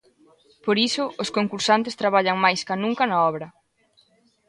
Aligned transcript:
Por 0.65 0.77
iso, 0.87 1.05
os 1.23 1.29
concursantes 1.37 1.97
traballan 2.01 2.37
máis 2.45 2.59
ca 2.67 2.75
nunca 2.83 3.03
na 3.07 3.17
obra. 3.29 3.47